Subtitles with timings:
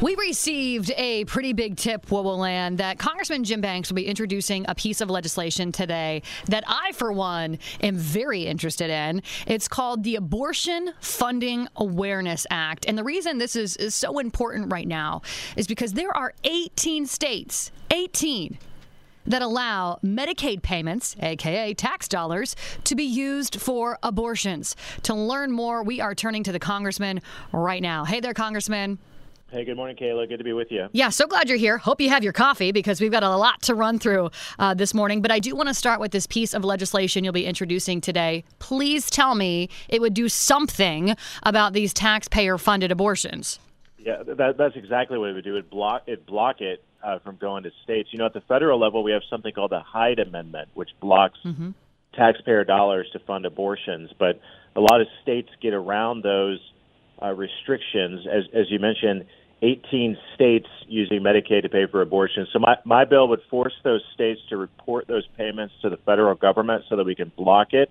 [0.00, 4.74] We received a pretty big tip, Wowoland, that Congressman Jim Banks will be introducing a
[4.76, 9.22] piece of legislation today that I, for one, am very interested in.
[9.48, 12.86] It's called the Abortion Funding Awareness Act.
[12.86, 15.22] And the reason this is, is so important right now
[15.56, 18.56] is because there are 18 states, 18
[19.26, 22.54] that allow Medicaid payments, aka tax dollars,
[22.84, 24.76] to be used for abortions.
[25.02, 27.20] To learn more, we are turning to the congressman
[27.50, 28.04] right now.
[28.04, 28.98] Hey there, Congressman.
[29.50, 30.28] Hey, good morning, Kayla.
[30.28, 30.88] Good to be with you.
[30.92, 31.78] Yeah, so glad you're here.
[31.78, 34.92] Hope you have your coffee because we've got a lot to run through uh, this
[34.92, 35.22] morning.
[35.22, 38.44] But I do want to start with this piece of legislation you'll be introducing today.
[38.58, 43.58] Please tell me it would do something about these taxpayer funded abortions.
[43.98, 45.56] Yeah, that, that's exactly what it would do.
[45.56, 48.10] It block it block it uh, from going to states.
[48.12, 51.38] You know, at the federal level, we have something called the Hyde Amendment, which blocks
[51.42, 51.70] mm-hmm.
[52.12, 54.10] taxpayer dollars to fund abortions.
[54.18, 54.42] But
[54.76, 56.60] a lot of states get around those
[57.22, 58.26] uh, restrictions.
[58.26, 59.24] As, as you mentioned,
[59.62, 62.48] 18 states using Medicaid to pay for abortions.
[62.52, 66.34] So my, my bill would force those states to report those payments to the federal
[66.34, 67.90] government so that we can block it,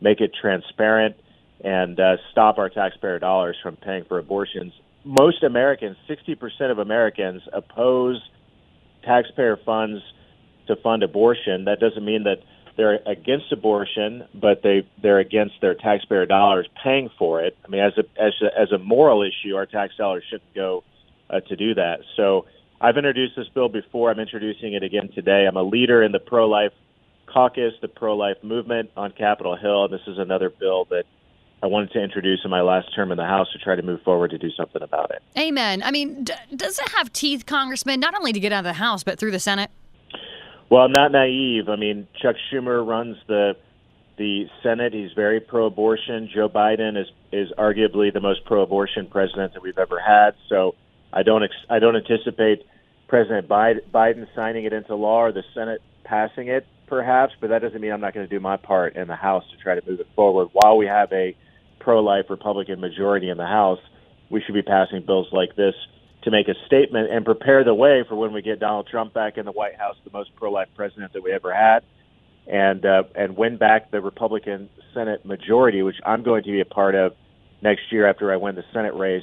[0.00, 1.16] make it transparent,
[1.62, 4.72] and uh, stop our taxpayer dollars from paying for abortions.
[5.04, 8.20] Most Americans, 60% of Americans, oppose
[9.04, 10.02] taxpayer funds
[10.66, 11.66] to fund abortion.
[11.66, 12.38] That doesn't mean that
[12.76, 17.56] they're against abortion, but they they're against their taxpayer dollars paying for it.
[17.64, 20.84] I mean, as a as a, as a moral issue, our tax dollars shouldn't go
[21.30, 22.00] uh, to do that.
[22.16, 22.46] So
[22.80, 24.10] I've introduced this bill before.
[24.10, 25.46] I'm introducing it again today.
[25.48, 26.72] I'm a leader in the pro-life
[27.26, 29.88] caucus, the pro-life movement on Capitol Hill.
[29.88, 31.04] This is another bill that
[31.62, 34.02] I wanted to introduce in my last term in the House to try to move
[34.02, 35.22] forward to do something about it.
[35.38, 35.82] Amen.
[35.82, 38.74] I mean, d- does it have teeth, Congressman, not only to get out of the
[38.74, 39.70] House, but through the Senate?
[40.68, 41.68] Well, I'm not naive.
[41.68, 43.56] I mean, Chuck Schumer runs the
[44.18, 44.94] the Senate.
[44.94, 46.30] He's very pro-abortion.
[46.34, 50.34] Joe Biden is is arguably the most pro-abortion president that we've ever had.
[50.48, 50.74] So
[51.12, 52.66] I don't ex- I don't anticipate
[53.08, 57.34] President Biden signing it into law or the Senate passing it, perhaps.
[57.40, 59.56] But that doesn't mean I'm not going to do my part in the House to
[59.58, 60.48] try to move it forward.
[60.52, 61.36] While we have a
[61.78, 63.80] pro-life Republican majority in the House,
[64.30, 65.74] we should be passing bills like this
[66.26, 69.38] to make a statement and prepare the way for when we get Donald Trump back
[69.38, 71.84] in the White House, the most pro-life president that we ever had,
[72.48, 76.64] and uh, and win back the Republican Senate majority, which I'm going to be a
[76.64, 77.14] part of
[77.62, 79.22] next year after I win the Senate race.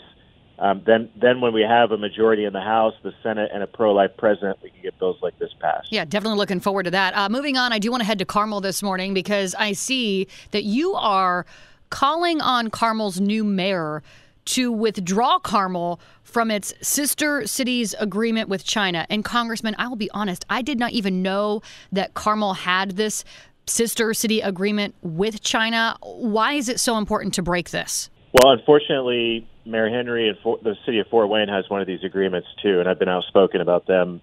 [0.58, 3.68] Um, then, then when we have a majority in the House, the Senate, and a
[3.68, 5.92] pro-life president, we can get bills like this passed.
[5.92, 7.18] Yeah, definitely looking forward to that.
[7.18, 10.28] Uh, moving on, I do want to head to Carmel this morning because I see
[10.52, 11.46] that you are
[11.90, 14.04] calling on Carmel's new mayor
[14.46, 19.06] to withdraw Carmel from its sister cities agreement with China.
[19.10, 21.62] And Congressman, I will be honest, I did not even know
[21.92, 23.24] that Carmel had this
[23.68, 25.98] sister city agreement with China.
[26.02, 28.10] Why is it so important to break this?
[28.34, 32.48] Well, unfortunately, Mayor Henry and the city of Fort Wayne has one of these agreements
[32.62, 34.22] too, and I've been outspoken about them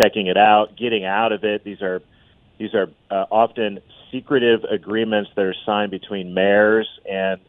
[0.00, 1.64] checking it out, getting out of it.
[1.64, 2.02] These are
[2.58, 3.80] these are uh, often
[4.12, 7.40] secretive agreements that are signed between mayors and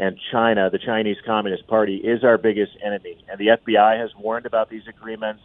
[0.00, 3.22] and China, the Chinese Communist Party, is our biggest enemy.
[3.28, 5.42] And the FBI has warned about these agreements,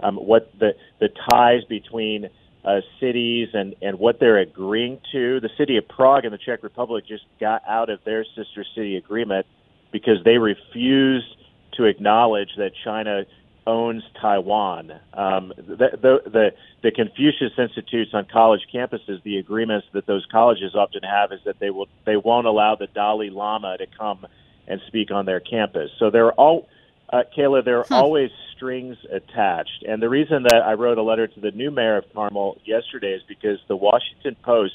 [0.00, 2.28] um, what the, the ties between
[2.64, 5.38] uh, cities and, and what they're agreeing to.
[5.38, 8.96] The city of Prague in the Czech Republic just got out of their sister city
[8.96, 9.46] agreement
[9.92, 11.36] because they refused
[11.74, 13.24] to acknowledge that China
[13.66, 14.92] owns Taiwan.
[15.14, 20.74] Um, the, the, the, the Confucius Institutes on college campuses, the agreements that those colleges
[20.74, 24.26] often have is that they will they won't allow the Dalai Lama to come
[24.66, 25.90] and speak on their campus.
[25.98, 26.68] So there are all,
[27.12, 28.02] uh, Kayla, there are huh.
[28.02, 29.84] always strings attached.
[29.86, 33.12] And the reason that I wrote a letter to the new mayor of Carmel yesterday
[33.12, 34.74] is because the Washington Post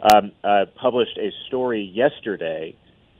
[0.00, 2.76] um, uh, published a story yesterday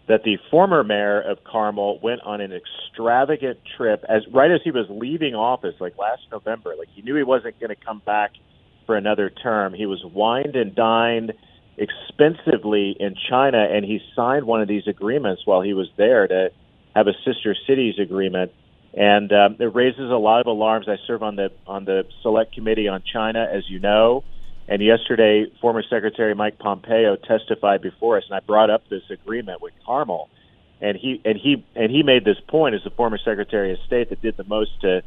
[0.07, 4.71] that the former mayor of Carmel went on an extravagant trip as right as he
[4.71, 6.75] was leaving office, like last November.
[6.79, 8.33] Like he knew he wasn't going to come back
[8.87, 9.73] for another term.
[9.73, 11.33] He was wined and dined
[11.79, 16.51] expensively in China, and he signed one of these agreements while he was there to
[16.95, 18.53] have a sister cities agreement.
[18.97, 20.87] And um, it raises a lot of alarms.
[20.89, 24.23] I serve on the on the select committee on China, as you know.
[24.67, 29.61] And yesterday, former Secretary Mike Pompeo testified before us, and I brought up this agreement
[29.61, 30.31] with Carmel,
[30.81, 34.09] and he and he and he made this point as the former Secretary of State
[34.09, 35.03] that did the most to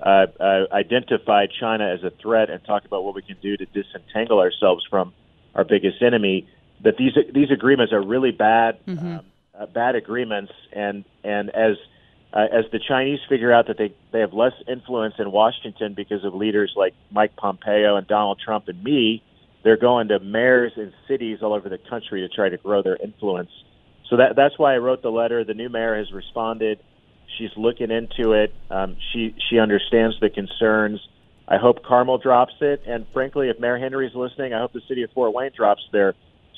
[0.00, 3.66] uh, uh, identify China as a threat and talk about what we can do to
[3.66, 5.12] disentangle ourselves from
[5.54, 6.46] our biggest enemy.
[6.82, 9.06] That these these agreements are really bad, mm-hmm.
[9.06, 9.20] um,
[9.58, 11.76] uh, bad agreements, and and as
[12.32, 16.24] uh, as the Chinese figure out that they, they have less influence in Washington because
[16.24, 19.22] of leaders like Mike Pompeo and Donald Trump and me,
[19.64, 22.96] they're going to mayors and cities all over the country to try to grow their
[22.96, 23.50] influence.
[24.08, 25.44] So that that's why I wrote the letter.
[25.44, 26.80] The new mayor has responded.
[27.36, 28.54] She's looking into it.
[28.70, 31.00] Um, she she understands the concerns.
[31.46, 34.82] I hope Carmel drops it, and frankly, if Mayor Henry is listening, I hope the
[34.86, 36.14] city of Fort Wayne drops their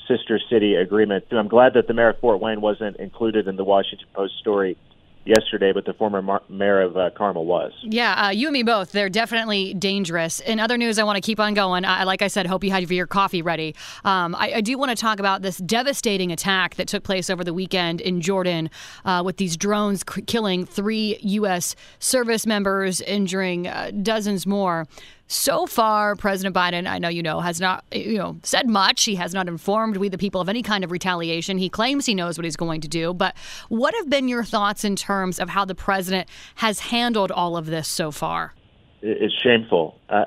[0.07, 1.25] sister city agreement.
[1.31, 4.77] I'm glad that the mayor of Fort Wayne wasn't included in the Washington Post story
[5.25, 7.71] yesterday, but the former mayor of uh, Carmel was.
[7.83, 8.91] Yeah, uh, you and me both.
[8.91, 10.39] They're definitely dangerous.
[10.39, 11.85] In other news, I want to keep on going.
[11.85, 13.75] I, like I said, hope you had your coffee ready.
[14.03, 17.43] Um, I, I, do want to talk about this devastating attack that took place over
[17.43, 18.69] the weekend in Jordan
[19.05, 21.75] uh, with these drones c- killing three U.S.
[21.99, 24.87] service members, injuring uh, dozens more.
[25.27, 29.03] So far, President Biden, I know you know, has not you know said much.
[29.03, 31.57] He has not informed we the people of any kind of retaliation.
[31.57, 33.35] He claims he knows what he's going to do, but
[33.69, 37.65] what have been your thoughts in terms of how the president has handled all of
[37.67, 38.53] this so far?
[39.01, 39.99] It's shameful.
[40.09, 40.25] Uh,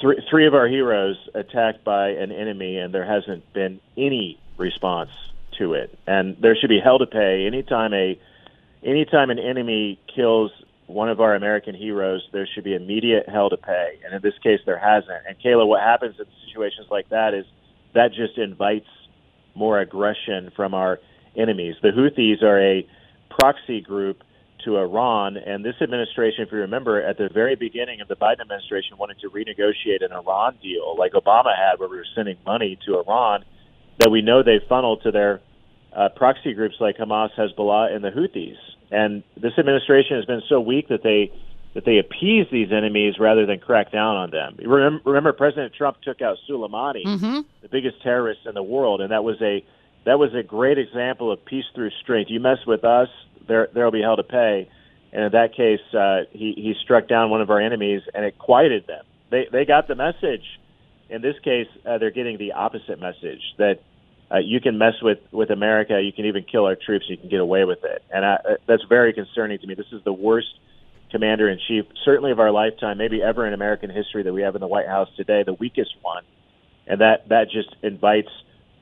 [0.00, 5.10] three three of our heroes attacked by an enemy, and there hasn't been any response
[5.58, 5.96] to it.
[6.06, 8.18] And there should be hell to pay anytime a
[8.82, 10.50] anytime an enemy kills
[10.86, 13.98] one of our American heroes, there should be immediate hell to pay.
[14.04, 15.26] And in this case, there hasn't.
[15.26, 17.46] And Kayla, what happens in situations like that is
[17.94, 18.88] that just invites
[19.54, 20.98] more aggression from our
[21.36, 21.76] enemies.
[21.82, 22.86] The Houthis are a
[23.30, 24.22] proxy group
[24.64, 28.40] to Iran, and this administration, if you remember, at the very beginning of the Biden
[28.40, 32.78] administration, wanted to renegotiate an Iran deal like Obama had, where we were sending money
[32.86, 33.44] to Iran
[33.98, 35.40] that we know they funneled to their
[35.94, 38.56] uh, proxy groups like Hamas, Hezbollah, and the Houthis.
[38.90, 41.32] And this administration has been so weak that they
[41.74, 44.56] that they appease these enemies rather than crack down on them.
[44.64, 47.40] Remember, remember President Trump took out Soleimani, mm-hmm.
[47.62, 49.64] the biggest terrorist in the world, and that was a
[50.04, 52.30] that was a great example of peace through strength.
[52.30, 53.08] You mess with us,
[53.48, 54.68] there there will be hell to pay.
[55.12, 58.38] And in that case, uh, he he struck down one of our enemies, and it
[58.38, 59.04] quieted them.
[59.30, 60.60] They they got the message.
[61.10, 63.80] In this case, uh, they're getting the opposite message that
[64.34, 66.00] uh, you can mess with with America.
[66.02, 67.06] You can even kill our troops.
[67.08, 69.74] You can get away with it, and I, uh, that's very concerning to me.
[69.74, 70.48] This is the worst
[71.10, 74.56] commander in chief, certainly of our lifetime, maybe ever in American history that we have
[74.56, 75.44] in the White House today.
[75.44, 76.24] The weakest one,
[76.86, 78.30] and that that just invites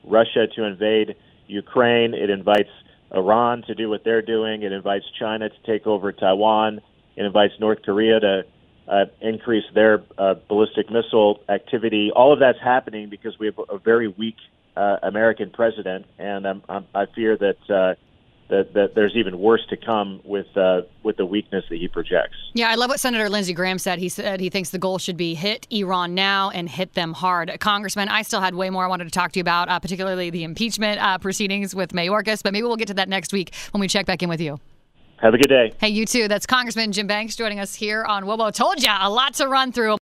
[0.03, 1.15] Russia to invade
[1.47, 2.15] Ukraine.
[2.15, 2.71] It invites
[3.11, 4.63] Iran to do what they're doing.
[4.63, 6.81] It invites China to take over Taiwan.
[7.15, 8.45] It invites North Korea to
[8.87, 12.11] uh, increase their uh, ballistic missile activity.
[12.11, 14.37] All of that's happening because we have a very weak
[14.75, 17.95] uh, American president, and I'm, I'm, i fear that, uh,
[18.49, 22.35] that that there's even worse to come with uh, with the weakness that he projects.
[22.53, 23.99] Yeah, I love what Senator Lindsey Graham said.
[23.99, 27.55] He said he thinks the goal should be hit Iran now and hit them hard.
[27.59, 30.29] Congressman, I still had way more I wanted to talk to you about, uh, particularly
[30.29, 33.81] the impeachment uh, proceedings with Mayorkas, but maybe we'll get to that next week when
[33.81, 34.59] we check back in with you.
[35.21, 35.71] Have a good day.
[35.79, 36.27] Hey, you too.
[36.27, 38.53] That's Congressman Jim Banks joining us here on WOWO.
[38.53, 39.97] Told ya, a lot to run through.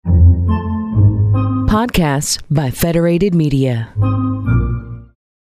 [1.67, 3.93] Podcasts by Federated Media.